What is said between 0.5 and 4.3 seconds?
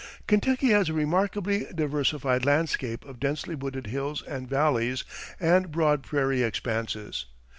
has a remarkably diversified landscape of densely wooded hills